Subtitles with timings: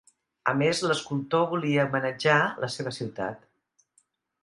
[0.51, 3.49] A més, l'escultor volia homenatjar la seva ciutat.